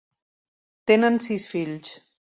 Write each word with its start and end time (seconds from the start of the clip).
Tenen 0.85 1.19
sis 1.27 1.47
fills. 1.53 1.93